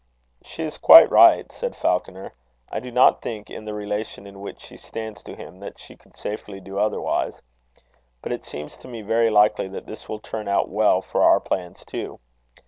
"She 0.43 0.63
is 0.63 0.79
quite 0.79 1.11
right," 1.11 1.51
said 1.51 1.75
Falconer. 1.75 2.33
"I 2.71 2.79
do 2.79 2.89
not 2.89 3.21
think, 3.21 3.51
in 3.51 3.65
the 3.65 3.73
relation 3.75 4.25
in 4.25 4.39
which 4.39 4.59
she 4.59 4.75
stands 4.75 5.21
to 5.21 5.35
him, 5.35 5.59
that 5.59 5.79
she 5.79 5.95
could 5.95 6.15
safely 6.15 6.59
do 6.59 6.79
otherwise. 6.79 7.39
But 8.23 8.31
it 8.31 8.43
seems 8.43 8.77
to 8.77 8.87
me 8.87 9.03
very 9.03 9.29
likely 9.29 9.67
that 9.67 9.85
this 9.85 10.09
will 10.09 10.17
turn 10.17 10.47
out 10.47 10.69
well 10.69 11.03
for 11.03 11.21
our 11.21 11.39
plans, 11.39 11.85
too. 11.85 12.19